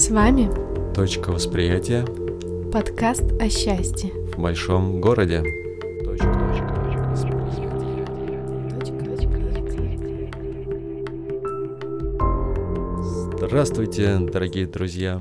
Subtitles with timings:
[0.00, 0.48] С вами
[0.94, 2.06] Точка восприятия
[2.72, 4.10] подкаст о счастье.
[4.32, 5.42] в большом городе.
[6.02, 6.32] Точка,
[13.36, 15.20] Здравствуйте, дорогие друзья!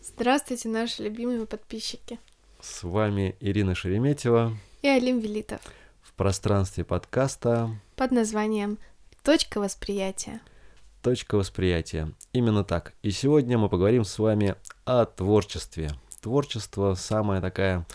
[0.00, 2.20] Здравствуйте, наши любимые подписчики.
[2.60, 5.60] С вами Ирина Шереметьева И Алим Велитов
[6.02, 8.78] в пространстве подкаста под названием
[9.24, 10.40] «Точка восприятия».
[11.02, 12.12] Точка восприятия.
[12.34, 12.92] Именно так.
[13.02, 15.92] И сегодня мы поговорим с вами о творчестве.
[16.20, 17.86] Творчество самая такая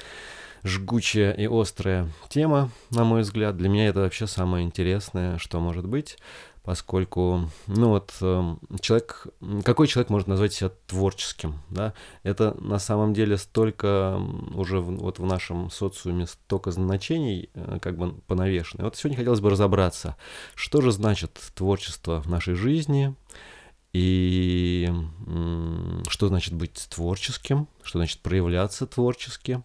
[0.64, 3.58] жгучая и острая тема, на мой взгляд.
[3.58, 6.18] Для меня это вообще самое интересное, что может быть,
[6.66, 9.28] поскольку, ну вот, эм, человек,
[9.64, 11.94] какой человек может назвать себя творческим, да?
[12.24, 14.20] Это на самом деле столько
[14.56, 18.82] уже в- вот в нашем социуме столько значений э, как бы понавешено.
[18.82, 20.18] И Вот сегодня хотелось бы разобраться,
[20.56, 23.16] что же значит творчество в нашей жизни,
[23.94, 24.92] и
[26.10, 29.62] что значит быть творческим, что значит проявляться творчески.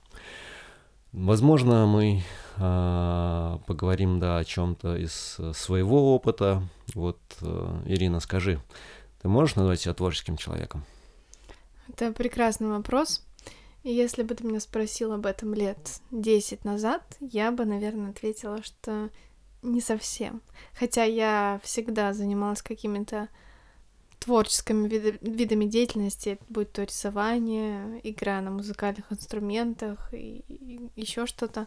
[1.13, 2.23] Возможно, мы
[2.57, 6.63] а, поговорим да, о чем-то из э, своего опыта.
[6.95, 8.61] Вот, э, Ирина, скажи,
[9.21, 10.85] ты можешь назвать себя творческим человеком?
[11.89, 13.27] Это прекрасный вопрос.
[13.83, 18.63] И если бы ты меня спросил об этом лет 10 назад, я бы, наверное, ответила,
[18.63, 19.09] что
[19.63, 20.43] не совсем.
[20.79, 23.29] Хотя я всегда занималась какими-то
[24.21, 30.45] творческими вида- видами деятельности, будь то рисование, игра на музыкальных инструментах и,
[30.95, 31.67] еще что-то.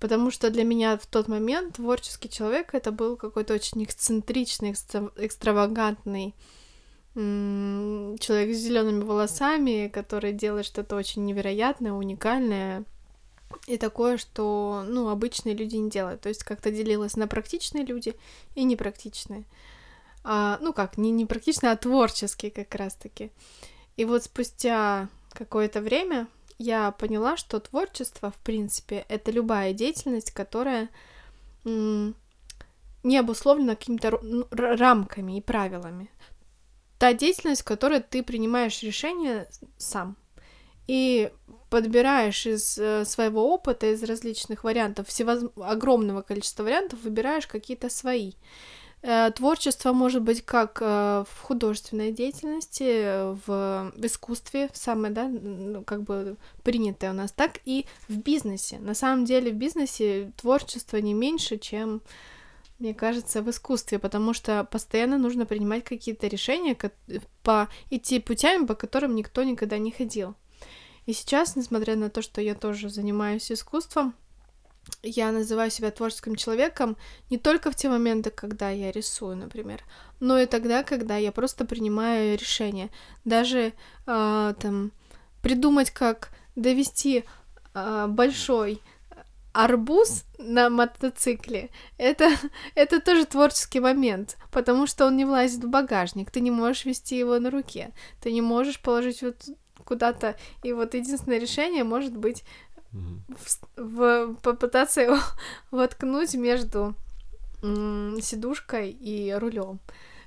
[0.00, 5.12] Потому что для меня в тот момент творческий человек это был какой-то очень эксцентричный, экстра-
[5.16, 6.34] экстравагантный
[7.14, 12.84] человек с зелеными волосами, который делает что-то очень невероятное, уникальное
[13.68, 16.22] и такое, что, ну, обычные люди не делают.
[16.22, 18.16] То есть как-то делилось на практичные люди
[18.56, 19.44] и непрактичные.
[20.24, 23.30] А, ну как, не непрактичные, а творческие как раз-таки.
[23.96, 26.26] И вот спустя какое-то время
[26.58, 30.88] я поняла, что творчество, в принципе, это любая деятельность, которая
[31.64, 36.10] не обусловлена какими-то ну, рамками и правилами.
[36.98, 39.46] Та деятельность, в которой ты принимаешь решения
[39.76, 40.16] сам
[40.86, 41.30] и
[41.70, 45.44] подбираешь из э, своего опыта, из различных вариантов, всевоз...
[45.56, 48.32] огромного количества вариантов, выбираешь какие-то свои.
[49.06, 55.84] Э, Творчество может быть как э, в художественной деятельности, в, в искусстве, самое, да, ну,
[55.84, 58.78] как бы принятое у нас, так и в бизнесе.
[58.78, 62.00] На самом деле в бизнесе творчество не меньше, чем,
[62.78, 66.74] мне кажется, в искусстве, потому что постоянно нужно принимать какие-то решения,
[67.42, 70.34] по идти путями, по которым никто никогда не ходил.
[71.04, 74.14] И сейчас, несмотря на то, что я тоже занимаюсь искусством,
[75.02, 76.96] я называю себя творческим человеком
[77.30, 79.82] не только в те моменты, когда я рисую, например,
[80.20, 82.90] но и тогда, когда я просто принимаю решения.
[83.24, 83.72] Даже
[84.06, 84.92] а, там
[85.42, 87.24] придумать, как довести
[87.74, 88.80] а, большой
[89.52, 92.30] арбуз на мотоцикле, это,
[92.74, 97.16] это тоже творческий момент, потому что он не влазит в багажник, ты не можешь вести
[97.16, 99.36] его на руке, ты не можешь положить вот
[99.84, 102.42] куда-то, и вот единственное решение может быть.
[103.76, 105.18] В, попытаться его
[105.70, 106.94] воткнуть между
[107.62, 109.80] сидушкой и рулем.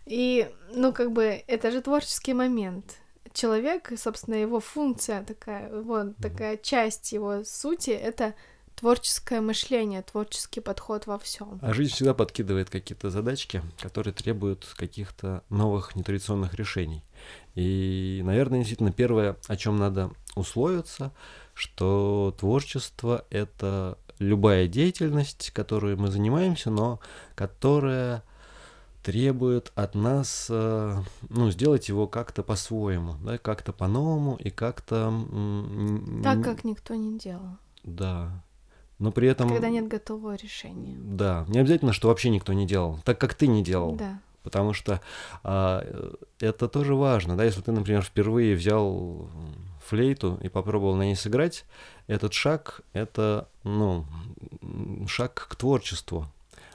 [0.05, 2.97] И, ну, как бы, это же творческий момент.
[3.33, 8.33] Человек, собственно, его функция такая, вот такая часть его сути— это
[8.78, 11.59] творческое мышление, творческий подход во всем.
[11.61, 17.03] А жизнь всегда подкидывает какие-то задачки, которые требуют каких-то новых нетрадиционных решений.
[17.55, 21.11] И, наверное, действительно, первое, о чем надо условиться,
[21.57, 27.00] что творчество— это любая деятельность, которой мы занимаемся, но
[27.34, 28.23] которая
[29.01, 35.12] требует от нас э, ну, сделать его как-то по-своему, да, как-то по-новому и как-то...
[36.23, 37.57] Так, как никто не делал.
[37.84, 38.44] Да.
[39.00, 39.50] Но при этом...
[39.50, 40.96] Когда нет готового решения.
[41.00, 43.96] Да, не обязательно, что вообще никто не делал, так как ты не делал.
[43.96, 44.20] Да.
[44.43, 45.02] Потому что
[45.43, 49.29] а, э, это тоже важно, да, если ты, например, впервые взял
[49.87, 51.66] флейту и попробовал на ней сыграть,
[52.07, 54.05] этот шаг это, ну,
[55.07, 56.28] шаг к творчеству.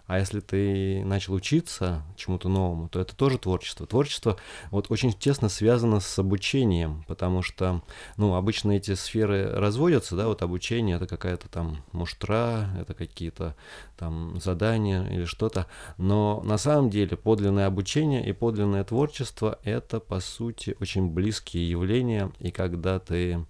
[0.06, 3.86] А если ты начал учиться чему-то новому, то это тоже творчество.
[3.86, 4.36] Творчество
[4.70, 7.82] вот очень тесно связано с обучением, потому что,
[8.16, 13.54] ну, обычно эти сферы разводятся, да, вот обучение это какая-то там муштра, это какие-то
[13.96, 15.66] там задания или что-то,
[15.98, 22.32] но на самом деле подлинное обучение и подлинное творчество это по сути очень близкие явления,
[22.40, 23.46] и когда ты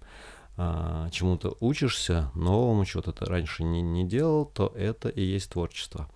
[0.55, 6.07] а, чему-то учишься, новому, чего-то ты раньше не, не делал, то это и есть творчество.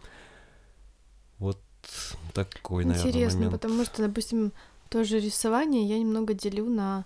[2.34, 4.51] Такой, наверное, Интересно, потому что, допустим,
[4.89, 7.06] Тоже рисование я немного делю на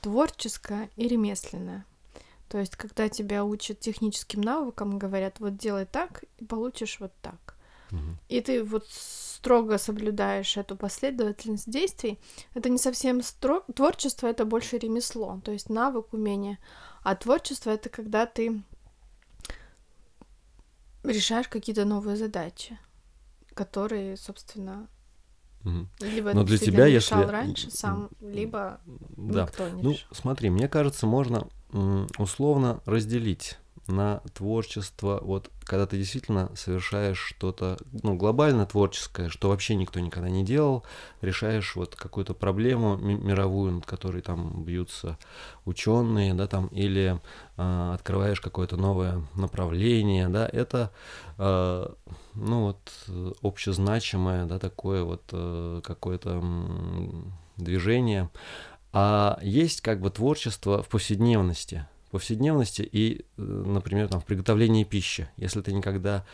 [0.00, 1.86] творческое и ремесленное.
[2.48, 7.56] То есть, когда тебя учат техническим навыкам, говорят, вот делай так, и получишь вот так.
[7.90, 8.00] Угу.
[8.28, 12.18] И ты вот строго соблюдаешь эту последовательность действий,
[12.54, 13.64] это не совсем стро...
[13.74, 16.58] творчество, это больше ремесло, то есть навык, умение.
[17.02, 18.62] А творчество это когда ты
[21.02, 22.78] решаешь какие-то новые задачи,
[23.54, 24.88] которые, собственно,
[25.62, 25.88] Мгм.
[26.00, 28.80] либо Но для тебя, решал если- раньше сам, либо
[29.16, 29.42] Да.
[29.44, 30.08] никто не Ну, решал.
[30.12, 31.46] смотри, мне кажется, можно
[32.18, 33.58] условно разделить
[33.92, 40.28] на творчество, вот когда ты действительно совершаешь что-то, ну, глобально творческое, что вообще никто никогда
[40.28, 40.84] не делал,
[41.20, 45.18] решаешь вот какую-то проблему ми- мировую, над которой там бьются
[45.64, 47.20] ученые, да, там, или
[47.56, 50.90] а, открываешь какое-то новое направление, да, это,
[51.38, 51.94] а,
[52.34, 56.42] ну, вот, э, общезначимое, да, такое вот э, какое-то
[57.56, 58.30] движение,
[58.92, 61.86] а есть как бы творчество в повседневности.
[62.12, 65.30] Повседневности и, э, например, там, в приготовлении пищи.
[65.38, 66.26] Если ты никогда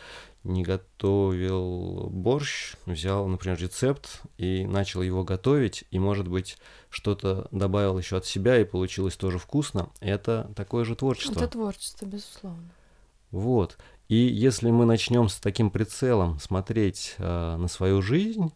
[0.43, 6.57] не готовил борщ, взял, например, рецепт и начал его готовить, и, может быть,
[6.89, 11.39] что-то добавил еще от себя, и получилось тоже вкусно, это такое же творчество.
[11.39, 12.69] Это творчество, безусловно.
[13.31, 13.77] Вот.
[14.09, 18.51] И если мы начнем с таким прицелом смотреть э, на свою жизнь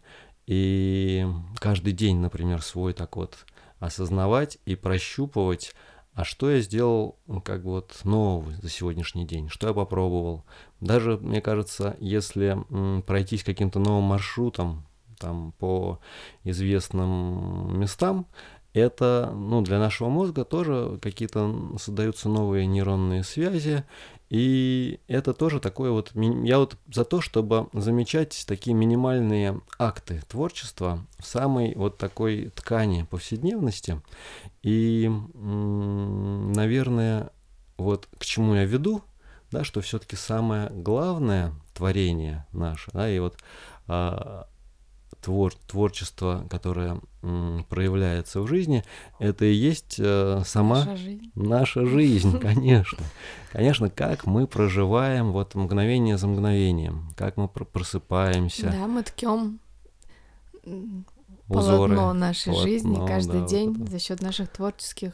[0.46, 1.26] и
[1.56, 3.46] каждый день, например, свой так вот
[3.80, 5.74] осознавать и прощупывать,
[6.14, 10.46] а что я сделал как вот нового за сегодняшний день, что я попробовал.
[10.80, 12.58] Даже, мне кажется, если
[13.02, 14.86] пройтись каким-то новым маршрутом
[15.20, 16.00] там по
[16.44, 18.28] известным местам,
[18.74, 23.84] это, ну, для нашего мозга тоже какие-то создаются новые нейронные связи,
[24.30, 26.12] и это тоже такое вот...
[26.16, 33.04] Я вот за то, чтобы замечать такие минимальные акты творчества в самой вот такой ткани
[33.04, 34.02] повседневности.
[34.64, 37.30] И, наверное,
[37.78, 39.04] вот к чему я веду,
[39.52, 43.38] да, что все-таки самое главное творение наше, да, и вот
[43.88, 44.48] а,
[45.24, 48.84] твор, творчество, которое м, проявляется в жизни,
[49.20, 51.32] это и есть э, сама Наша жизнь.
[51.36, 53.00] Наша жизнь, конечно.
[53.52, 59.60] Конечно, как мы проживаем вот мгновение за мгновением, как мы пр- просыпаемся, Да, мы ткем
[61.48, 61.96] узоры.
[61.96, 63.92] полотно нашей жизни полотно, каждый да, вот день это.
[63.92, 65.14] за счет наших творческих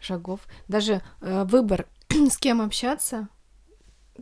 [0.00, 0.40] шагов.
[0.68, 3.28] Даже э, выбор, с кем общаться,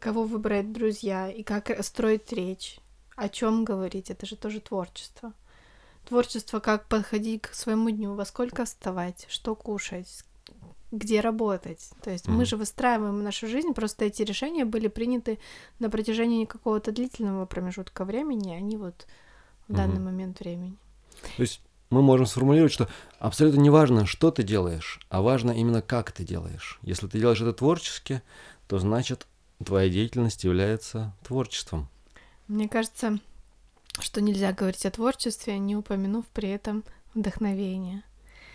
[0.01, 2.79] кого выбрать друзья и как строить речь,
[3.21, 5.33] о чем говорить, это же тоже творчество.
[6.09, 10.25] Творчество, как подходить к своему дню, во сколько вставать, что кушать,
[10.91, 11.91] где работать.
[12.03, 12.47] То есть мы Мгм.
[12.47, 15.39] же выстраиваем нашу жизнь, просто эти решения были приняты
[15.79, 19.07] на протяжении какого-то длительного промежутка времени, а не вот
[19.69, 20.05] в данный Мгм.
[20.05, 20.77] момент времени.
[21.37, 22.89] То есть мы можем сформулировать, что
[23.19, 26.79] абсолютно не важно, что ты делаешь, а важно именно как ты делаешь.
[26.83, 28.23] Если ты делаешь это творчески,
[28.67, 29.27] то значит
[29.65, 31.89] твоя деятельность является творчеством.
[32.51, 33.21] Мне кажется,
[34.01, 36.83] что нельзя говорить о творчестве, не упомянув при этом
[37.15, 38.03] вдохновение.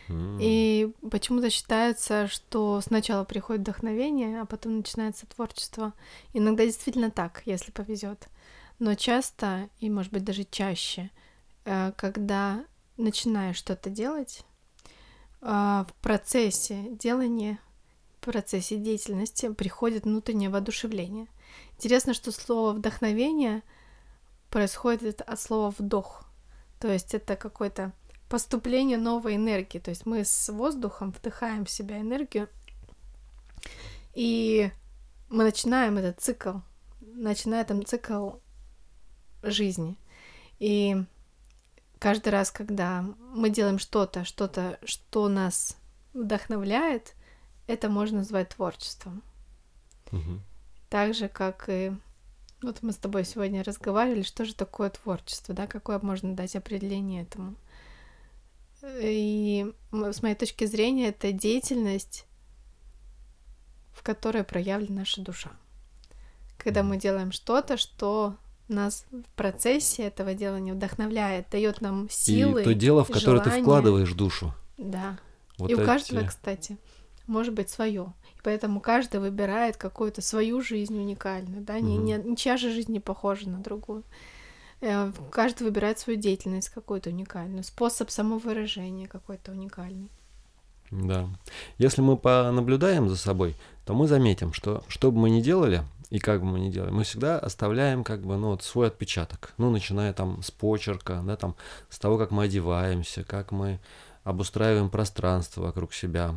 [0.09, 5.93] И почему-то считается, что сначала приходит вдохновение, а потом начинается творчество.
[6.33, 8.27] Иногда действительно так, если повезет.
[8.79, 11.09] Но часто, и может быть даже чаще,
[11.63, 12.65] э, когда
[12.97, 14.43] начинаешь что-то делать,
[15.41, 17.59] э, в процессе делания,
[18.19, 21.27] в процессе деятельности приходит внутреннее воодушевление.
[21.77, 23.63] Интересно, что слово вдохновение
[24.55, 26.23] происходит от слова вдох.
[26.79, 27.91] То есть это какое-то
[28.29, 29.79] поступление новой энергии.
[29.79, 32.47] То есть мы с воздухом вдыхаем в себя энергию,
[34.13, 34.71] и
[35.27, 36.59] мы начинаем этот цикл,
[37.01, 38.29] начинаем там цикл
[39.43, 39.97] жизни.
[40.59, 41.03] И
[41.99, 45.75] каждый раз, когда мы делаем что-то, что-то, что нас
[46.13, 47.13] вдохновляет,
[47.67, 49.21] это можно назвать творчеством.
[50.11, 50.41] Мгм.
[50.89, 51.91] Так же, как и
[52.65, 57.23] вот мы с тобой сегодня разговаривали, что же такое творчество, да, какое можно дать определение
[57.23, 57.55] этому.
[59.01, 62.25] И с моей точки зрения, это деятельность,
[63.93, 65.51] в которой проявлена наша душа.
[66.57, 68.35] Когда мы делаем что-то, что
[68.67, 72.61] нас в процессе этого делания вдохновляет, дает нам силы.
[72.61, 73.63] И то дело, в которое ты желание.
[73.63, 74.53] вкладываешь душу.
[74.77, 75.17] Да.
[75.57, 76.77] Вот и у эти- каждого, кстати,
[77.27, 78.13] может быть свое.
[78.35, 83.49] И поэтому каждый выбирает какую-то свою жизнь уникальную, да, ни- ничья же жизнь не похожа
[83.49, 84.03] на другую.
[84.81, 90.11] Э, Каждый выбирает свою деятельность какую-то уникальную, способ самовыражения какой-то уникальный.
[90.91, 91.27] Да.
[91.77, 93.55] Если мы понаблюдаем за собой,
[93.85, 96.91] то мы заметим, что что бы мы ни делали, и как бы мы ни делали,
[96.91, 99.53] мы всегда оставляем как бы, ну, вот свой отпечаток.
[99.57, 101.55] Ну, начиная там с почерка, да, там,
[101.89, 103.79] с того, как мы одеваемся, как мы
[104.23, 106.35] обустраиваем пространство вокруг себя,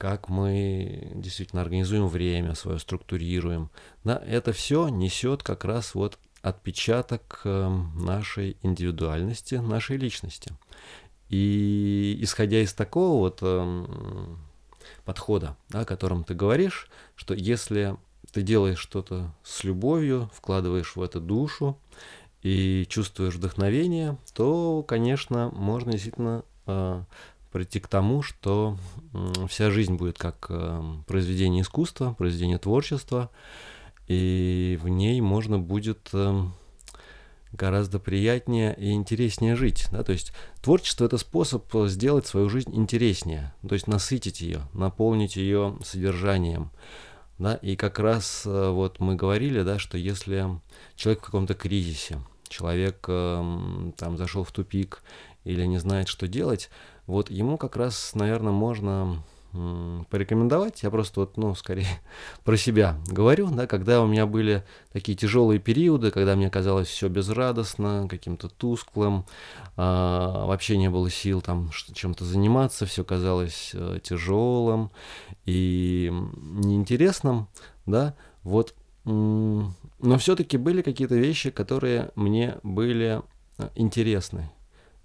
[0.00, 3.68] как мы действительно организуем время свое, структурируем.
[4.02, 10.54] Да, это все несет как раз вот отпечаток эм, нашей индивидуальности, нашей личности.
[11.28, 14.38] И исходя из такого вот эм,
[15.04, 17.94] подхода, да, о котором ты говоришь, что если
[18.32, 21.78] ты делаешь что-то с любовью, вкладываешь в это душу
[22.40, 27.04] и чувствуешь вдохновение, то, конечно, можно действительно э,
[27.50, 28.76] прийти к тому, что
[29.12, 33.30] э, вся жизнь будет как э, произведение искусства, произведение творчества,
[34.06, 36.44] и в ней можно будет э,
[37.52, 39.86] гораздо приятнее и интереснее жить.
[39.90, 40.02] Да?
[40.02, 45.76] То есть творчество это способ сделать свою жизнь интереснее, то есть насытить ее, наполнить ее
[45.84, 46.70] содержанием.
[47.38, 47.54] Да?
[47.56, 50.46] И как раз э, вот мы говорили, да, что если
[50.94, 55.02] человек в каком-то кризисе, человек эм, там зашел в тупик
[55.44, 56.68] или не знает, что делать,
[57.10, 59.22] вот ему как раз, наверное, можно
[60.10, 60.82] порекомендовать.
[60.82, 61.88] Я просто вот, ну, скорее
[62.44, 67.08] про себя говорю, да, когда у меня были такие тяжелые периоды, когда мне казалось все
[67.08, 69.26] безрадостно, каким-то тусклым,
[69.76, 74.92] а, вообще не было сил там чем-то заниматься, все казалось а, тяжелым
[75.46, 77.48] и неинтересным,
[77.86, 78.14] да,
[78.44, 78.74] вот,
[79.04, 83.22] но все-таки были какие-то вещи, которые мне были
[83.58, 84.50] э, интересны,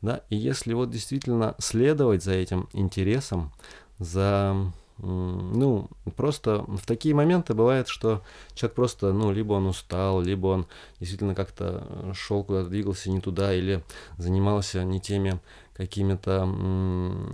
[0.06, 3.52] да, и если вот действительно следовать за этим интересом,
[4.00, 8.22] за ну, просто в такие моменты бывает, что
[8.54, 10.68] человек просто, ну, либо он устал, либо он
[11.00, 13.84] действительно как-то э, шел куда-то, двигался не туда, или
[14.18, 15.42] занимался не теми
[15.76, 16.50] какими-то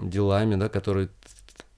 [0.01, 1.09] делами, да, которые,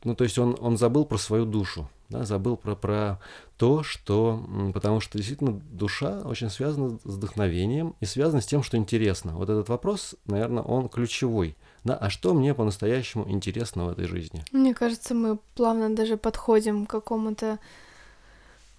[0.04, 3.20] ну, то есть он, он забыл про свою душу, да, забыл про, про
[3.58, 4.44] то, что,
[4.74, 9.34] потому что действительно душа очень связана с вдохновением и связана с тем, что интересно.
[9.34, 14.44] Вот этот вопрос, наверное, он ключевой– да, а что мне по-настоящему интересно в этой жизни?
[14.52, 17.60] Мне кажется, мы плавно даже подходим к какому-то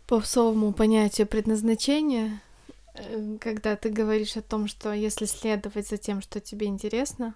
[0.07, 2.41] попсовому понятию предназначения,
[2.95, 7.35] э, когда ты говоришь о том, что если следовать за тем, что тебе интересно,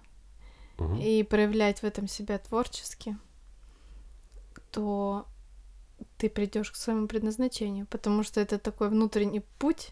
[0.79, 0.95] угу.
[0.95, 3.15] и проявлять в этом себя творчески,
[4.71, 5.25] то
[6.17, 9.89] ты придешь к своему предназначению, потому что это такой внутренний путь,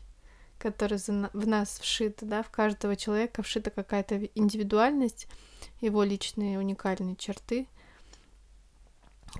[0.60, 5.28] который в нас вшит, да, в каждого человека вшита какая-то индивидуальность,
[5.82, 7.68] его личные уникальные черты,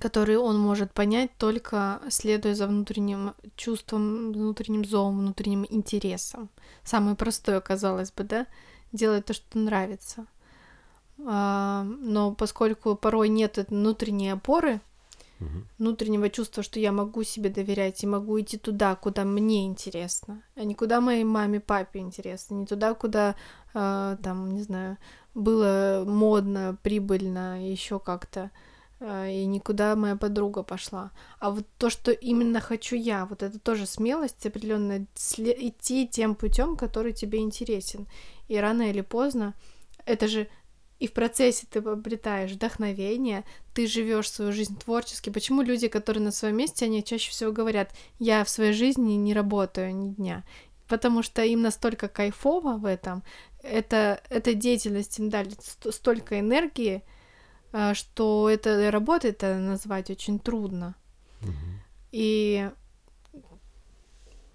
[0.00, 6.50] которые он может понять только следуя за внутренним чувством, внутренним зовом, внутренним интересом.
[6.84, 8.46] Самое простое, казалось бы, да,
[8.92, 10.26] делать то, что нравится.
[11.26, 14.80] А, но поскольку порой нет внутренней опоры,
[15.40, 15.64] угу.
[15.78, 20.64] внутреннего чувства, что я могу себе доверять и могу идти туда, куда мне интересно, а
[20.64, 23.34] не куда моей маме, папе интересно, не туда, куда
[23.74, 24.98] э, там, не знаю,
[25.34, 28.50] было модно, прибыльно, еще как-то,
[29.00, 31.12] э, и никуда моя подруга пошла.
[31.38, 36.76] А вот то, что именно хочу я, вот это тоже смелость определенно идти тем путем,
[36.76, 38.06] который тебе интересен.
[38.48, 39.54] И рано или поздно
[40.08, 40.48] это же
[40.98, 45.30] и в процессе ты обретаешь вдохновение, ты живешь свою жизнь творчески.
[45.30, 49.32] Почему люди, которые на своем месте, они чаще всего говорят, я в своей жизни не
[49.32, 50.44] работаю ни дня.
[50.88, 53.22] Потому что им настолько кайфово в этом,
[53.62, 55.50] это, эта деятельность им дали
[55.90, 57.02] столько энергии,
[57.72, 60.96] а, что это работой это назвать очень трудно.
[61.42, 61.50] Угу.
[62.12, 62.70] И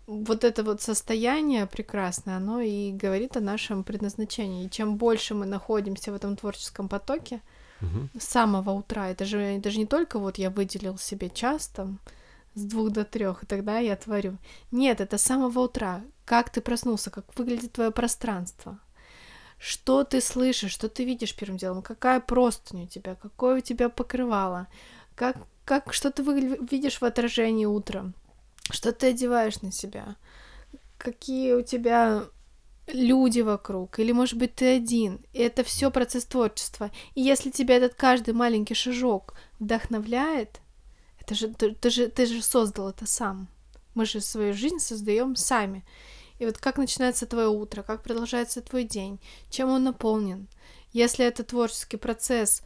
[0.08, 4.66] вот это вот состояние прекрасное, оно и говорит о нашем предназначении.
[4.66, 7.42] И чем больше мы находимся в этом творческом потоке
[7.82, 8.10] угу.
[8.20, 12.00] с самого утра, это же, это же не только вот я выделил себе час там
[12.56, 14.38] с двух до трех, и тогда я творю.
[14.72, 16.02] Нет, это с самого утра.
[16.26, 18.80] Как ты проснулся, как выглядит твое пространство,
[19.58, 23.90] что ты слышишь, что ты видишь первым делом, какая простынь у тебя, какое у тебя
[23.90, 24.68] покрывало,
[25.16, 28.14] как, как что ты видишь в отражении утром,
[28.72, 30.16] что ты одеваешь на себя,
[30.98, 32.26] какие у тебя
[32.88, 35.26] люди вокруг, или, может быть, ты один.
[35.34, 36.92] И это все процесс творчества.
[37.16, 40.62] И если тебя этот каждый маленький шажок вдохновляет,
[41.20, 43.48] это же ты, ты же ты же создал это сам.
[43.96, 45.86] Мы же свою жизнь создаем сами.
[46.40, 50.48] И вот как начинается твое утро, как продолжается твой день, чем он наполнен.
[50.92, 52.64] Если это творческий процесс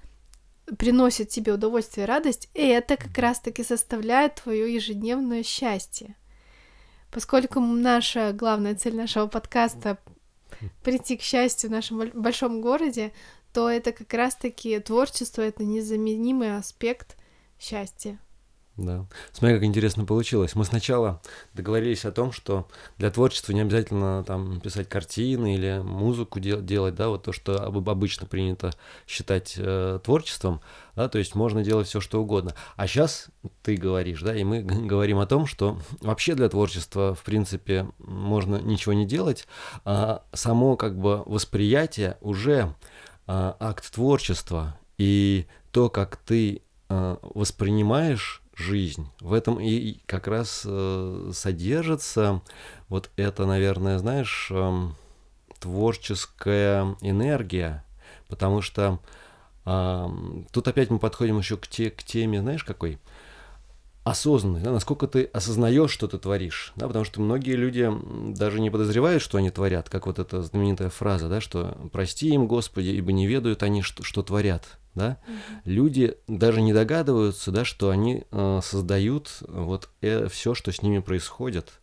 [0.77, 6.15] приносит тебе удовольствие и радость, это как раз-таки составляет твое ежедневное счастье.
[7.11, 9.97] Поскольку наша главная цель нашего подкаста
[10.83, 13.13] прийти к счастью в нашем большом городе,
[13.53, 17.17] то это как раз-таки творчество, это незаменимый аспект
[17.59, 18.19] счастья.
[18.77, 19.07] Да.
[19.31, 20.53] Смотри, как интересно получилось.
[20.53, 21.19] Мы сначала
[21.55, 22.67] договорились о том, что
[22.99, 27.63] для творчества не обязательно там писать картины или музыку дел- делать, да, вот то, что
[27.63, 28.71] обычно принято
[29.07, 30.61] считать э, творчеством,
[30.95, 32.53] да, то есть можно делать все, что угодно.
[32.75, 33.29] А сейчас
[33.63, 38.57] ты говоришь, да, и мы говорим о том, что вообще для творчества, в принципе, можно
[38.57, 39.47] ничего не делать,
[39.85, 42.75] а само как бы восприятие уже
[43.25, 49.07] а, акт творчества, и то, как ты а, воспринимаешь жизнь.
[49.21, 52.41] В этом и как раз э, содержится
[52.89, 54.87] вот это, наверное, знаешь, э,
[55.59, 57.83] творческая энергия,
[58.27, 58.99] потому что
[60.53, 62.99] тут опять мы подходим еще к, те, к теме, знаешь, какой?
[64.09, 67.91] Осознанность, да, насколько ты осознаешь, что ты творишь, да, потому что многие люди
[68.33, 72.47] даже не подозревают, что они творят, как вот эта знаменитая фраза, да, что «прости им,
[72.47, 75.35] Господи, ибо не ведают они, что, что творят» да, угу.
[75.65, 80.99] люди даже не догадываются, да, что они э, создают вот э, все, что с ними
[80.99, 81.79] происходит.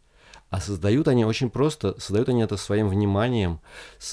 [0.55, 3.59] А создают они очень просто, создают они это своим вниманием,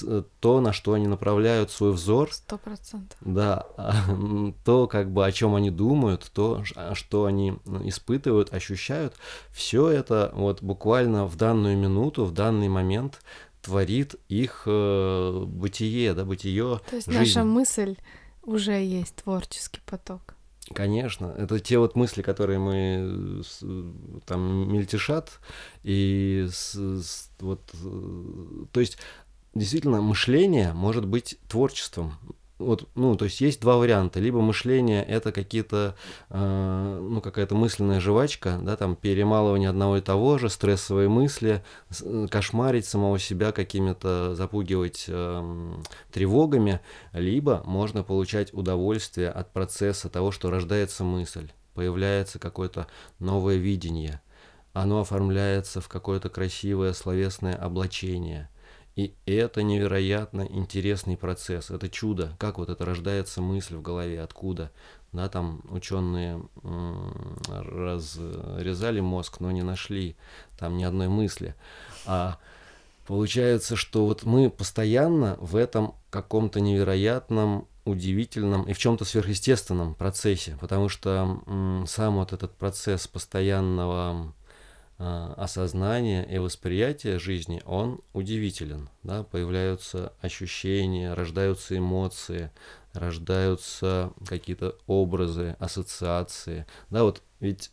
[0.02, 2.32] э, то, на что они направляют свой взор.
[2.32, 3.16] Сто процентов.
[3.20, 3.64] Да,
[4.64, 9.14] то, как бы, о чем они думают, то, а, что они испытывают, ощущают,
[9.52, 13.20] все это вот буквально в данную минуту, в данный момент
[13.60, 16.80] творит их э, бытие, да, бытие.
[16.90, 17.20] То есть жизнь.
[17.20, 17.94] наша мысль
[18.42, 20.31] уже есть творческий поток.
[20.74, 23.42] Конечно, это те вот мысли, которые мы
[24.24, 25.40] там мельтешат,
[25.82, 28.96] и с, с, вот, э, то есть
[29.54, 32.14] действительно мышление может быть творчеством
[32.62, 34.20] вот, ну, то есть есть два варианта.
[34.20, 35.94] Либо мышление это какие-то,
[36.30, 41.62] э, ну, какая-то мысленная жвачка, да, там перемалывание одного и того же, стрессовые мысли,
[42.02, 45.72] э, кошмарить самого себя какими-то, запугивать э,
[46.12, 46.80] тревогами,
[47.12, 52.86] либо можно получать удовольствие от процесса того, что рождается мысль, появляется какое-то
[53.18, 54.20] новое видение,
[54.72, 58.48] оно оформляется в какое-то красивое словесное облачение–
[58.94, 64.70] и это невероятно интересный процесс, это чудо, как вот это рождается мысль в голове, откуда.
[65.12, 66.42] Да, там ученые
[67.46, 70.16] разрезали мозг, но не нашли
[70.58, 71.54] там ни одной мысли.
[72.06, 72.38] А
[73.06, 80.56] получается, что вот мы постоянно в этом каком-то невероятном удивительном и в чем-то сверхъестественном процессе,
[80.60, 81.42] потому что
[81.86, 84.32] сам вот этот процесс постоянного
[85.04, 88.88] осознание и восприятие жизни, он удивителен.
[89.02, 89.24] Да?
[89.24, 92.50] Появляются ощущения, рождаются эмоции,
[92.92, 96.66] рождаются какие-то образы, ассоциации.
[96.90, 97.70] Да, вот ведь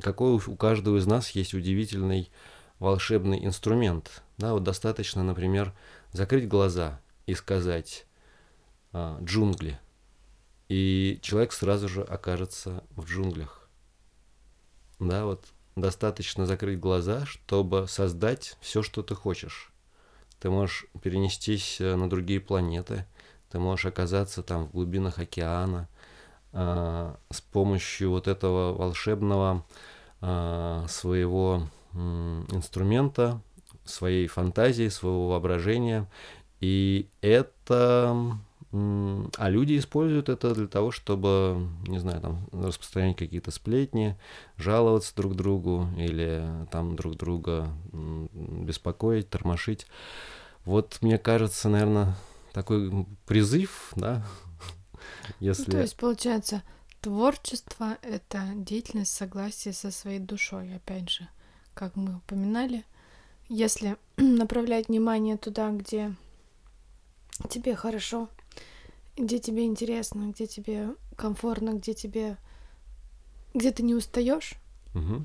[0.00, 2.30] какой у каждого из нас есть удивительный
[2.78, 4.22] волшебный инструмент.
[4.38, 5.72] Да, вот достаточно, например,
[6.12, 8.06] закрыть глаза и сказать
[8.92, 9.78] а, джунгли,
[10.68, 13.68] и человек сразу же окажется в джунглях.
[14.98, 15.46] Да, вот
[15.76, 19.72] достаточно закрыть глаза, чтобы создать все, что ты хочешь.
[20.40, 23.06] Ты можешь перенестись э, на другие планеты,
[23.50, 25.88] ты можешь оказаться там в глубинах океана
[26.52, 29.64] э, с помощью вот этого волшебного
[30.20, 31.96] э, своего э,
[32.50, 33.40] инструмента,
[33.84, 36.08] своей фантазии, своего воображения.
[36.60, 38.36] И это
[38.72, 44.16] а люди используют это для того, чтобы, не знаю, там, распространять какие-то сплетни,
[44.56, 49.86] жаловаться друг другу или там друг друга беспокоить, тормошить.
[50.64, 52.16] Вот, мне кажется, наверное,
[52.54, 54.24] такой призыв, да,
[55.38, 55.64] если...
[55.66, 56.62] Ну, то есть, получается,
[57.02, 61.28] творчество— это деятельность согласия со своей душой, опять же,
[61.74, 62.84] как мы упоминали.
[63.50, 66.14] Если направлять внимание туда, где
[67.50, 68.28] тебе хорошо,
[69.22, 72.36] где тебе интересно, где тебе комфортно, где тебе,
[73.54, 74.54] где ты не устаешь,
[74.94, 75.24] угу.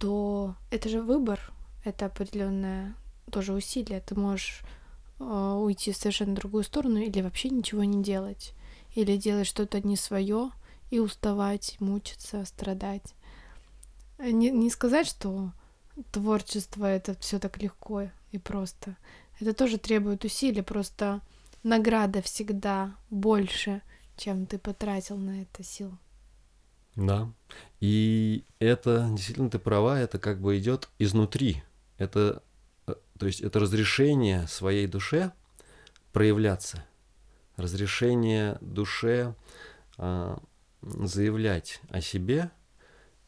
[0.00, 1.52] то это же выбор,
[1.84, 2.94] это определенное
[3.30, 4.00] тоже усилие.
[4.00, 4.62] Ты можешь
[5.20, 8.52] э, уйти в совершенно другую сторону или вообще ничего не делать,
[8.94, 10.50] или делать что-то не свое
[10.90, 13.14] и уставать, мучиться, страдать.
[14.18, 15.52] Не, не сказать, что
[16.10, 18.96] творчество это все так легко и просто.
[19.38, 21.20] Это тоже требует усилий, просто
[21.64, 23.82] награда всегда больше,
[24.16, 25.98] чем ты потратил на это сил.
[26.94, 27.32] Да.
[27.80, 31.64] И это, действительно, ты права, это как бы идет изнутри.
[31.98, 32.42] Это,
[32.86, 35.32] э, то есть это разрешение своей душе
[36.12, 36.84] проявляться,
[37.56, 39.34] разрешение душе
[39.98, 40.40] а,
[40.82, 42.50] заявлять о себе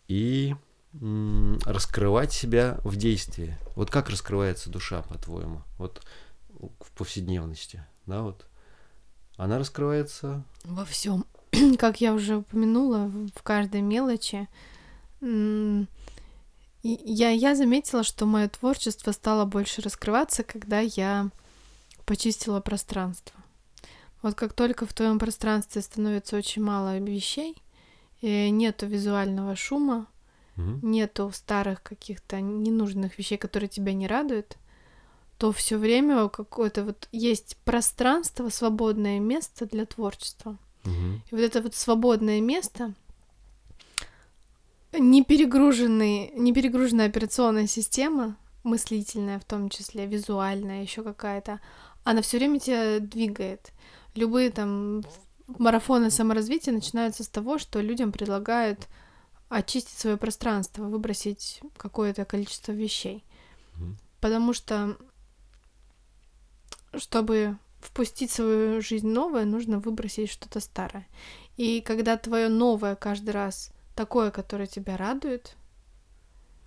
[0.09, 0.55] и
[0.95, 3.57] м, раскрывать себя в действии.
[3.75, 6.05] Вот как раскрывается душа, по-твоему, вот
[6.49, 7.85] в повседневности?
[8.07, 8.47] Да, вот,
[9.37, 10.45] она раскрывается...
[10.65, 11.27] Во всем.
[11.79, 14.49] Как я уже упомянула, в каждой мелочи,
[16.83, 21.31] я, я заметила, что мое творчество стало больше раскрываться, когда я
[22.05, 23.35] почистила пространство.
[24.23, 27.61] Вот как только в твоем пространстве становится очень мало вещей,
[28.21, 30.07] и нету визуального шума,
[30.57, 30.91] Мгм.
[30.91, 34.57] нету старых каких-то ненужных вещей, которые тебя не радуют,
[35.39, 40.57] то все время какое-то вот есть пространство, свободное место для творчества.
[40.85, 41.23] Мгм.
[41.31, 42.95] И вот это вот свободное место,
[44.93, 51.61] не перегруженный, не перегруженная операционная система, мыслительная в том числе, визуальная, еще какая-то,
[52.05, 53.73] она все время тебя двигает.
[54.15, 55.03] Любые там
[55.47, 58.89] марафоны саморазвития начинаются с того, что людям предлагают
[59.49, 63.25] очистить свое пространство, выбросить какое-то количество вещей.
[64.21, 64.97] Потому что,
[66.99, 71.07] чтобы впустить в свою жизнь новое, нужно выбросить что-то старое.
[71.57, 75.57] И когда твое новое каждый раз такое, которое тебя радует,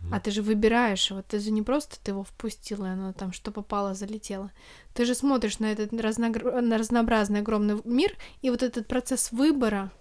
[0.02, 0.14] Мгм.
[0.14, 3.34] а ты же выбираешь его, ты же не просто ты его впустила, и оно там
[3.34, 4.52] что попало, залетело.
[4.94, 9.92] Ты же смотришь на этот разногр- на разнообразный огромный мир, и вот этот процесс выбора,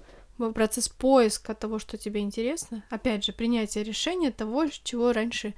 [0.55, 5.55] процесс поиска того, что тебе интересно, опять же, принятие решения того, чего раньше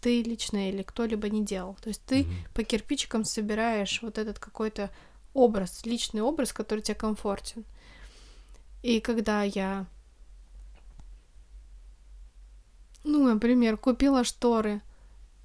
[0.00, 1.76] ты лично или кто-либо не делал.
[1.82, 2.34] То есть ты Мгм.
[2.54, 4.90] по кирпичикам собираешь вот этот какой-то
[5.34, 7.64] образ, личный образ, который тебе комфортен.
[8.82, 9.86] И когда я,
[13.04, 14.80] ну, например, купила шторы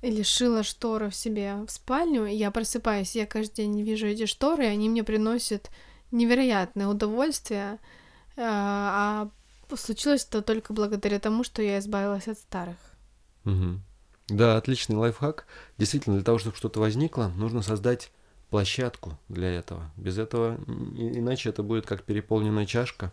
[0.01, 4.65] или шила шторы в себе в спальню, я просыпаюсь, я каждый день вижу эти шторы,
[4.65, 5.69] и они мне приносят
[6.11, 7.79] невероятное удовольствие,
[8.37, 9.29] а
[9.69, 12.77] а случилось это только благодаря тому, что я избавилась от старых.
[13.43, 13.81] Мгм.
[14.33, 15.45] Да, отличный лайфхак.
[15.77, 18.11] Действительно, для того, чтобы что-то возникло, нужно создать
[18.49, 19.91] площадку для этого.
[19.95, 20.55] Без этого,
[20.95, 23.11] иначе это будет как переполненная чашка,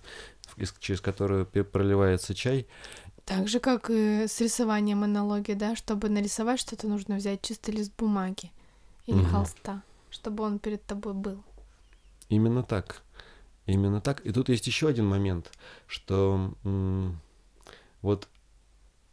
[0.78, 2.66] через которую проливается чай.
[3.26, 7.92] Так же, как и с рисованием аналогии, да, чтобы нарисовать что-то, нужно взять чистый лист
[7.98, 8.50] бумаги
[9.06, 9.26] или Мгм.
[9.26, 11.42] холста, чтобы он перед тобой был.
[12.30, 13.02] Именно так.
[13.66, 14.20] Именно так.
[14.26, 15.52] И тут есть еще один момент,
[15.86, 16.54] что
[18.02, 18.28] вот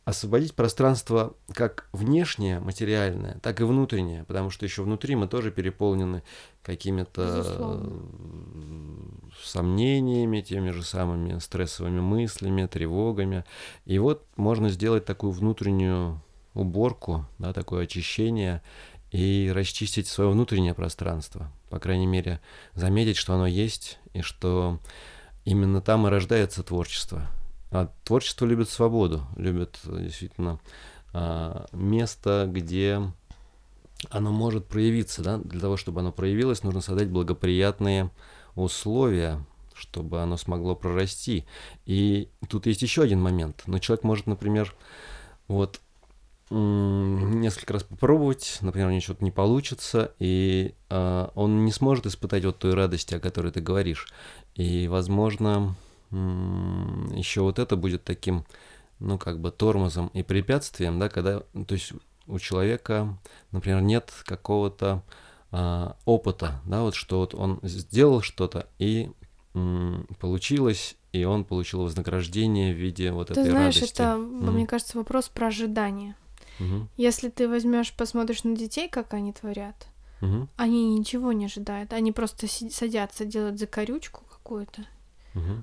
[0.08, 6.24] освободить пространство как внешнее, материальное, так и внутреннее, потому что еще внутри мы тоже переполнены
[6.64, 7.92] какими-то
[9.44, 13.44] сомнениями, теми же самыми стрессовыми мыслями, тревогами.
[13.84, 16.22] И вот можно сделать такую внутреннюю
[16.54, 18.62] уборку, да, такое очищение
[19.12, 21.52] и расчистить свое внутреннее пространство.
[21.70, 22.40] По крайней мере,
[22.76, 24.80] заметить, что оно есть, и что
[25.44, 27.28] именно там и рождается творчество.
[27.72, 30.60] А творчество любит свободу, любит э, действительно
[31.14, 33.02] а, место, где
[34.10, 35.22] оно может проявиться.
[35.22, 35.38] Да?
[35.38, 38.12] Для того, чтобы оно проявилось, нужно создать благоприятные
[38.56, 41.46] условия, чтобы оно смогло прорасти.
[41.86, 43.64] И тут есть еще один момент.
[43.68, 44.74] Но человек может, например,
[45.48, 45.82] вот
[46.50, 52.46] несколько раз попробовать, например, у него что-то не получится, и а, он не сможет испытать
[52.46, 54.08] вот той радости, о которой ты говоришь.
[54.56, 55.76] И, возможно,
[56.12, 58.46] еще вот это будет таким,
[59.00, 61.94] ну, как бы тормозом и препятствием, да, когда, то есть
[62.28, 63.18] у человека,
[63.52, 65.04] например, нет какого-то
[65.52, 69.12] а, опыта, да, вот что вот он сделал что-то и
[69.54, 73.94] м, получилось, и он получил вознаграждение в виде вот Ты этой знаешь, радости.
[74.02, 74.54] это, Мгм.
[74.54, 76.16] мне кажется, вопрос про ожидание.
[76.60, 76.90] Мгм.
[76.98, 79.88] Если ты возьмешь, посмотришь на детей, как они творят,
[80.22, 80.50] Мгм.
[80.58, 81.94] они ничего не ожидают.
[81.94, 84.86] Они просто садятся делать закорючку какую-то.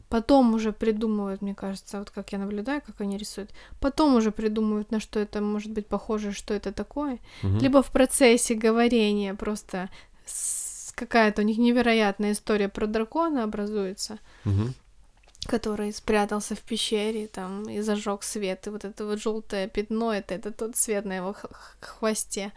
[0.09, 3.51] Потом уже придумывают, мне кажется, вот как я наблюдаю, как они рисуют.
[3.81, 7.19] Потом уже придумывают, на что это может быть похоже, что это такое.
[7.43, 7.59] Мгм.
[7.59, 9.89] Либо в процессе говорения просто
[10.95, 14.75] какая-то у них невероятная история про дракона образуется, Мгм.
[15.47, 20.35] который спрятался в пещере там и зажег свет, и вот это вот желтое пятно, это,
[20.35, 21.35] это тот свет на его
[21.81, 22.53] хвосте.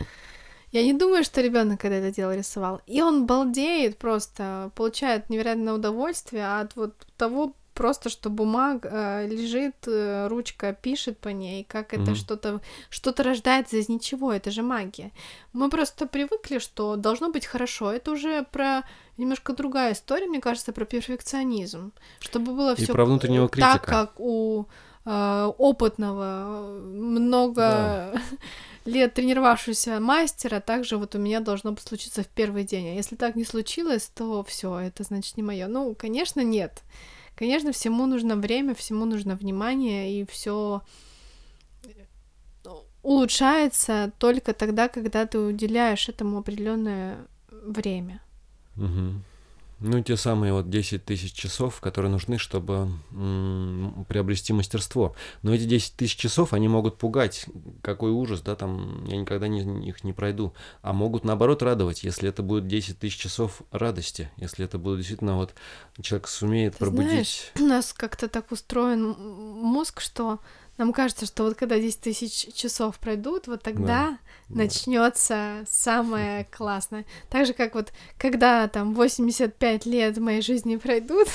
[0.72, 2.82] Я не думаю, что ребенок когда это дело рисовал.
[2.88, 9.76] И он балдеет просто, получает невероятное удовольствие от вот того просто, что бумага э, лежит,
[9.88, 12.16] э, ручка пишет по ней, как это Мгм.
[12.16, 15.12] что-то что-то рождается из ничего, это же магия.
[15.54, 17.92] Мы просто привыкли, что должно быть хорошо.
[17.92, 18.82] Это уже про
[19.18, 23.80] немножко другая история, мне кажется, про перфекционизм, чтобы было все про внутреннего так, критика.
[23.86, 24.66] как у
[25.06, 28.14] э, опытного, много Да.
[28.88, 32.88] лет тренировавшегося мастера, также вот у меня должно случиться в первый день.
[32.88, 35.68] А если так не случилось, то все, это значит не мое.
[35.68, 36.82] Ну, конечно, нет.
[37.36, 40.82] Конечно, всему нужно время, всему нужно внимание, и все
[43.04, 47.18] улучшается только тогда, когда ты уделяешь этому определенное
[47.52, 48.22] время.
[48.76, 49.24] Мгм.
[49.80, 55.16] Ну, те самые вот 10 тысяч часов, которые нужны, чтобы м- приобрести мастерство.
[55.44, 57.46] Но эти 10 тысяч часов, они могут пугать.
[57.84, 60.54] Какой ужас, да, там, я никогда не, их не пройду.
[60.82, 64.32] А могут, наоборот, радовать, если это будет 10 тысяч часов радости.
[64.38, 65.54] Если это будет действительно вот
[66.02, 67.10] человек сумеет Ты пробудить...
[67.10, 70.40] знаешь, у нас как-то так устроен мозг, что
[70.78, 74.18] нам кажется, что вот когда 10 тысяч часов пройдут, вот тогда
[74.50, 74.56] Да.
[74.56, 77.06] начнется самое классное.
[77.30, 81.28] Так же, как вот когда там 85 лет моей жизни пройдут,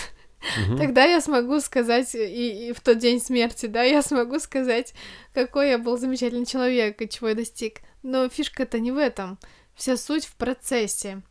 [0.66, 0.76] Мгм.
[0.78, 4.92] тогда я смогу сказать, и, и в тот день смерти, да, я смогу сказать,
[5.34, 7.78] какой я был замечательный человек и чего я достиг.
[8.02, 9.38] Но фишка-то не в этом.
[9.76, 11.22] Вся суть в процессе.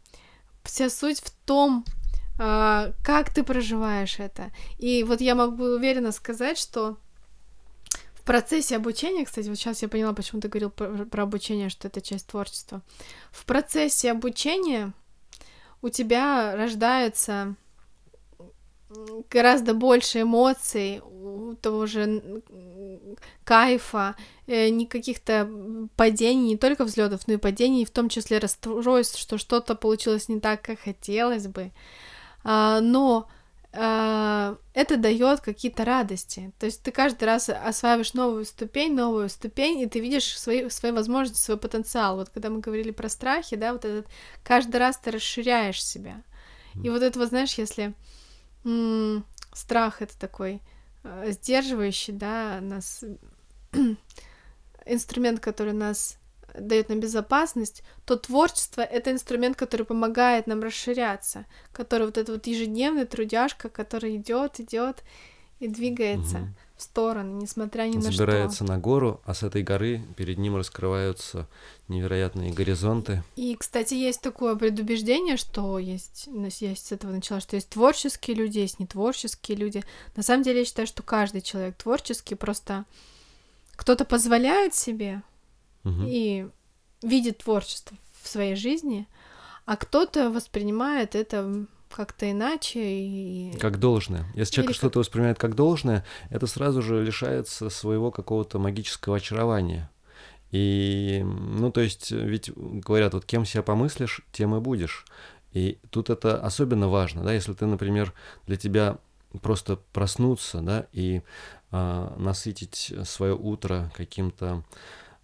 [0.63, 1.83] Вся суть в том,
[2.39, 4.51] а, как ты проживаешь это.
[4.79, 6.97] И вот я могу уверенно сказать, что
[8.21, 11.87] в процессе обучения, кстати, вот сейчас я поняла, почему ты говорил про, про обучение, что
[11.87, 12.83] это часть творчества.
[13.31, 14.93] В процессе обучения
[15.81, 17.55] у тебя рождается
[19.31, 21.01] гораздо больше эмоций,
[21.61, 22.43] того же
[23.43, 28.37] кайфа, э, не каких-то м, падений, не только взлетов, но и падений, в том числе
[28.37, 31.71] расстройств, что что-то получилось не так, как хотелось бы.
[32.43, 33.27] А, но
[33.73, 36.51] это дает какие-то радости.
[36.59, 40.91] То есть ты каждый раз осваиваешь новую ступень, новую ступень, и ты видишь свои, свои
[40.91, 42.17] возможности, свой потенциал.
[42.17, 44.07] Вот когда мы говорили про страхи, да, вот этот
[44.43, 46.21] каждый раз ты расширяешь себя.
[46.83, 47.93] И вот это вот, знаешь, если
[48.65, 50.61] м, страх это такой
[51.03, 53.03] э, сдерживающий, да, нас
[54.85, 56.17] инструмент, который нас
[56.59, 62.47] дает нам безопасность, то творчество это инструмент, который помогает нам расширяться, который вот это вот
[62.47, 65.03] ежедневный трудяжка, который идет, идет
[65.59, 66.55] и двигается Мгм.
[66.75, 68.11] в стороны, несмотря ни на что.
[68.13, 71.47] Забирается на гору, а с этой горы перед ним раскрываются
[71.87, 73.23] невероятные горизонты.
[73.35, 78.35] И, кстати, есть такое предубеждение, что есть, ну, я с этого начала, что есть творческие
[78.35, 79.83] люди, есть нетворческие люди.
[80.15, 82.85] На самом деле, я считаю, что каждый человек творческий, просто
[83.75, 85.21] кто-то позволяет себе
[85.83, 86.47] И
[87.01, 89.07] видит творчество в своей жизни,
[89.65, 93.57] а кто-то воспринимает это как-то иначе и...
[93.59, 94.25] Как должное.
[94.35, 99.89] Если человек Или что-то воспринимает как должное, это сразу же лишается своего какого-то магического очарования.
[100.51, 105.05] И, ну, то есть, ведь говорят, вот кем себя помыслишь, тем и будешь.
[105.53, 108.13] И тут это особенно важно, да, если ты, например,
[108.47, 108.97] для тебя
[109.41, 111.21] просто проснуться, да, и
[111.71, 114.63] а, насытить свое утро каким-то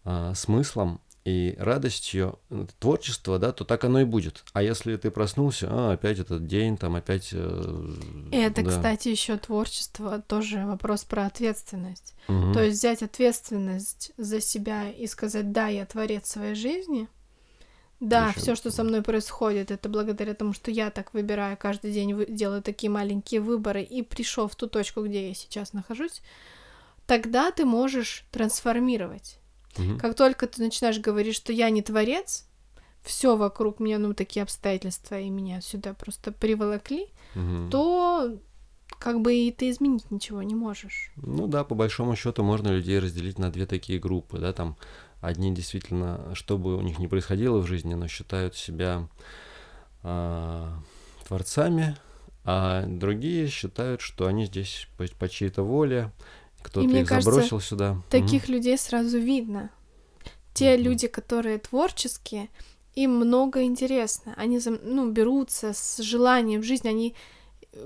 [0.10, 4.46] а, смыслом и радостью э, творчества, да, то так оно и будет.
[4.54, 7.32] А если ты проснулся, а, опять этот день, там опять...
[7.34, 7.94] э,
[8.32, 8.70] И это, да.
[8.70, 12.16] кстати, еще творчество, тоже вопрос про ответственность.
[12.30, 12.54] Мгм.
[12.54, 17.10] То есть взять ответственность за себя и сказать, да, я творец своей жизни,
[18.00, 21.92] да, Ещё- все, что со мной происходит, это благодаря тому, что я так выбираю каждый
[21.92, 26.22] день, вы- делаю такие маленькие выборы и пришел в ту точку, где я сейчас нахожусь,
[27.06, 29.40] тогда ты можешь трансформировать.
[29.78, 30.00] Мгм.
[30.00, 32.46] Как только ты начинаешь говорить, что я не творец,
[33.02, 37.70] все вокруг меня, ну, такие обстоятельства, и меня сюда просто приволокли, Мгм.
[37.72, 38.38] то
[39.00, 41.12] как бы и ты изменить ничего не можешь.
[41.18, 44.76] Ну да, по большому счету можно людей разделить на две такие группы, да, там
[45.22, 49.08] одни действительно, что бы у них ни происходило в жизни, но считают себя
[50.04, 50.80] а,
[51.28, 51.98] творцами,
[52.44, 56.12] а другие считают, что они здесь по, по чьей-то воле,
[56.68, 58.02] кто-то их кажется, забросил сюда.
[58.10, 59.70] Таких людей сразу видно.
[60.54, 60.84] Те Мгм.
[60.84, 62.50] люди, которые творческие,
[62.96, 64.34] им много интересно.
[64.38, 67.16] Они ну, берутся с желанием жизни, они
[67.74, 67.86] э,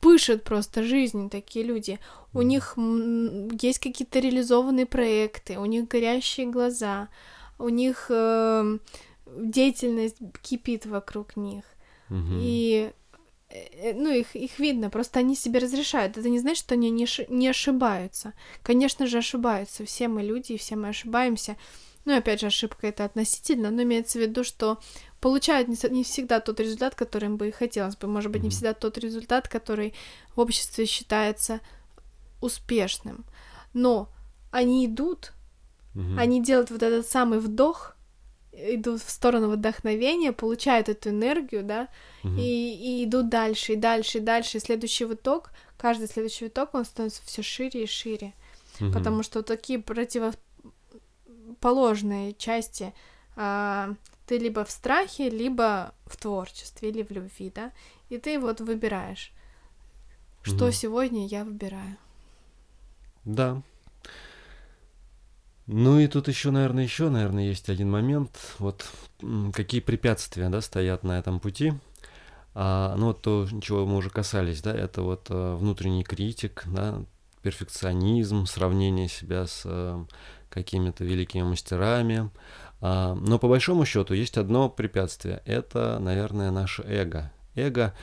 [0.00, 1.98] пышут просто жизнью, такие люди.
[2.32, 2.78] У них
[3.60, 7.08] есть какие-то реализованные проекты, у них горящие глаза,
[7.58, 8.80] у них эм,
[9.26, 11.64] деятельность кипит вокруг них.
[12.08, 12.38] Мгм.
[12.40, 13.01] И э,
[13.94, 16.16] ну, их, их видно, просто они себе разрешают.
[16.16, 18.32] Это не значит, что они не, не ошибаются.
[18.62, 19.84] Конечно же, ошибаются.
[19.84, 21.56] Все мы люди, и все мы ошибаемся.
[22.04, 24.78] Ну, опять же, ошибка это относительно, но имеется в виду, что
[25.20, 28.08] получают не, не всегда тот результат, который им бы и хотелось бы.
[28.08, 29.94] Может быть, не всегда тот результат, который
[30.34, 31.60] в обществе считается
[32.40, 33.24] успешным.
[33.72, 34.08] Но
[34.50, 35.32] они идут,
[35.94, 36.18] Мгм.
[36.18, 37.96] они делают вот этот самый вдох,
[38.52, 41.88] идут в сторону вдохновения, получают эту энергию, да,
[42.22, 42.38] Мгм.
[42.38, 44.58] и, и идут дальше, и дальше, и дальше.
[44.58, 48.32] И следующий виток, каждый следующий виток, он становится все шире и шире.
[48.80, 48.92] Мгм.
[48.92, 52.92] Потому что такие противоположные части
[53.36, 53.94] а,
[54.26, 57.72] ты либо в страхе, либо в творчестве, или в любви, да.
[58.10, 59.32] И ты вот выбираешь,
[60.42, 60.72] что Мгм.
[60.72, 61.96] сегодня я выбираю.
[63.24, 63.62] Да.
[65.66, 68.36] Ну и тут еще, наверное, еще, наверное, есть один момент.
[68.58, 68.86] Вот
[69.52, 71.72] какие препятствия, да, стоят на этом пути.
[72.54, 77.02] А, ну, вот то, чего мы уже касались, да, это вот а, внутренний критик, да,
[77.42, 80.04] перфекционизм, сравнение себя с а,
[80.50, 82.30] какими-то великими мастерами.
[82.80, 85.42] А, но по большому счету есть одно препятствие.
[85.46, 87.32] Это, наверное, наше эго.
[87.54, 87.94] Эго,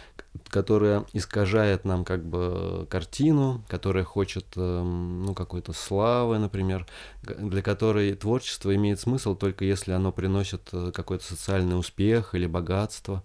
[0.50, 6.88] которое искажает нам как бы картину, которое хочет эм, ну, какой-то славы, например,
[7.24, 13.24] для которой творчество имеет смысл только если оно приносит э, какой-то социальный успех или богатство,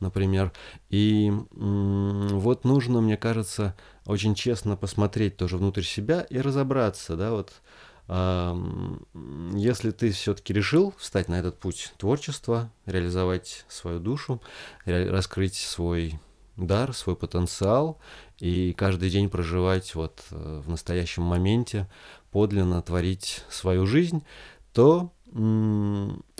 [0.00, 0.52] например.
[0.90, 7.52] И вот нужно, мне кажется, очень честно посмотреть тоже внутрь себя и разобраться, да, вот
[8.08, 14.40] если ты все-таки решил встать на этот путь творчества, реализовать свою душу,
[14.84, 16.20] раскрыть свой
[16.56, 17.98] дар, свой потенциал
[18.38, 21.88] и каждый день проживать вот э, в настоящем моменте,
[22.30, 24.22] подлинно творить свою жизнь,
[24.72, 25.12] то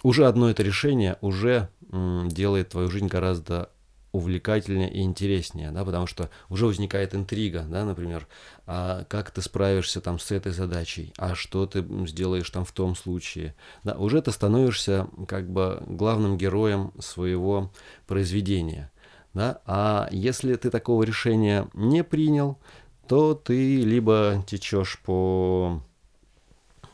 [0.03, 3.71] уже одно это решение уже делает твою жизнь гораздо
[4.17, 8.27] увлекательнее и интереснее, да, потому что уже возникает интрига, да, например,
[8.67, 12.97] а как ты справишься там с этой задачей, а что ты сделаешь там в том
[12.97, 17.71] случае, да, уже ты становишься как бы главным героем своего
[18.07, 18.91] произведения,
[19.37, 22.59] да, а если ты такого решения не принял,
[23.07, 25.83] то ты либо течешь по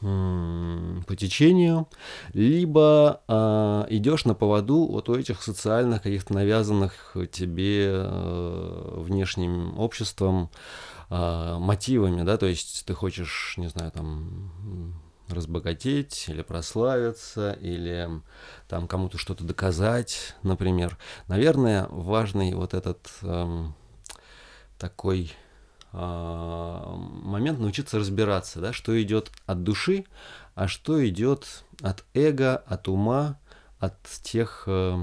[0.00, 1.86] по течению,
[2.32, 10.50] либо э, идешь на поводу вот у этих социальных каких-то навязанных тебе э, внешним обществом
[11.08, 15.00] э, мотивами, да, то есть ты хочешь, не знаю, там
[15.32, 18.08] разбогатеть или прославиться, или
[18.68, 20.98] там кому-то что-то доказать, например.
[21.28, 23.74] Наверное, важный вот этот эм,
[24.78, 25.32] такой
[25.92, 30.04] а, момент научиться разбираться, да, что идет от души,
[30.54, 33.38] а что идет от эго, от ума,
[33.78, 34.96] от тех э,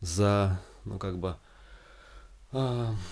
[0.00, 1.45] за, ну как бы, э,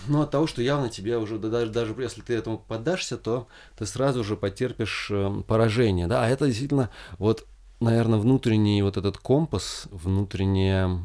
[0.09, 3.49] ну от того, что явно тебе уже, да, даже, даже если ты этому поддашься, то
[3.77, 7.47] ты сразу же потерпишь э, поражение, да, а это действительно вот,
[7.81, 11.01] наверное, внутренний вот этот компас, внутреннее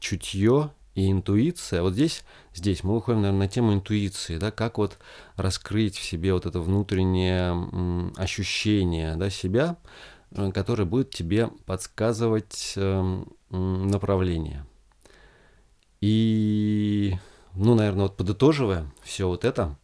[0.00, 1.82] чутье, и интуиция.
[1.82, 2.22] Вот здесь,
[2.54, 4.98] здесь мы выходим, наверное, на тему интуиции, да, как вот
[5.36, 9.76] раскрыть в себе вот это внутреннее ощущение, да, себя,
[10.32, 14.66] э, которое будет тебе подсказывать эм, направление.
[16.00, 17.14] И,
[17.54, 19.76] ну, наверное, вот подытоживая все вот это,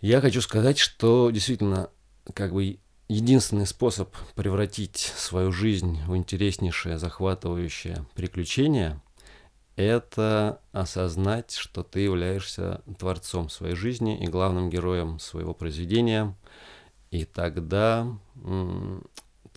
[0.00, 1.90] я хочу сказать, что действительно,
[2.34, 9.00] как бы единственный способ превратить свою жизнь в интереснейшее, захватывающее приключение–
[9.78, 16.36] это осознать, что ты являешься творцом своей жизни и главным героем своего произведения.
[17.12, 18.08] И тогда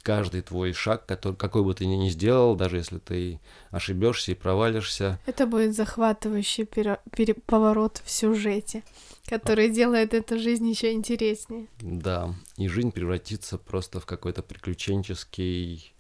[0.01, 5.19] каждый твой шаг, который, какой бы ты ни сделал, даже если ты ошибешься и провалишься.
[5.25, 8.83] Это будет захватывающий пере, пере, поворот в сюжете,
[9.27, 11.67] который делает эту жизнь еще интереснее.
[11.79, 15.93] Да, и жизнь превратится просто в какой-то приключенческий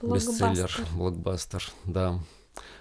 [0.00, 0.50] блокбастер.
[0.50, 2.20] бестселлер, блокбастер, да.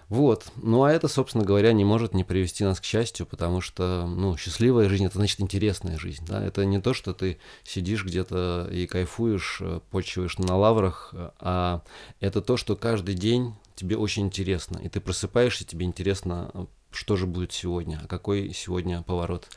[0.09, 0.45] Вот.
[0.57, 4.37] Ну а это, собственно говоря, не может не привести нас к счастью, потому что, ну,
[4.37, 6.25] счастливая жизнь это значит интересная жизнь.
[6.27, 6.45] Да?
[6.45, 11.81] Это не то, что ты сидишь где-то и кайфуешь, э, почиваешь на лаврах, а
[12.19, 14.77] это то, что каждый день тебе очень интересно.
[14.77, 19.47] И ты просыпаешься, тебе интересно, что же будет сегодня, а какой сегодня поворот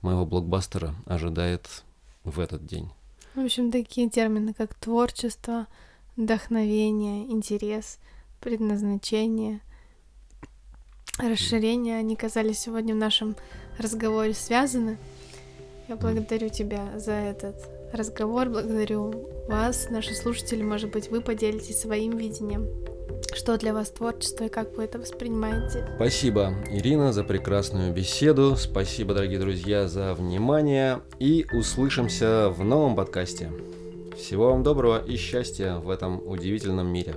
[0.00, 1.82] моего блокбастера ожидает
[2.22, 2.90] в этот день.
[3.34, 5.66] В общем, такие термины, как творчество,
[6.16, 7.98] вдохновение, интерес,
[8.44, 9.60] предназначение–
[11.18, 13.36] расширения, они казались сегодня в нашем
[13.78, 14.98] разговоре связаны.
[15.88, 17.56] Я благодарю тебя за этот
[17.92, 22.68] разговор, благодарю вас, наши слушатели, может быть, вы поделитесь своим видением.
[23.34, 25.86] Что для вас творчество и как вы это воспринимаете?
[25.96, 28.56] Спасибо, Ирина, за прекрасную беседу.
[28.56, 31.02] Спасибо, дорогие друзья, за внимание.
[31.18, 33.50] И услышимся в новом подкасте.
[34.16, 37.16] Всего вам доброго и счастья в этом удивительном мире.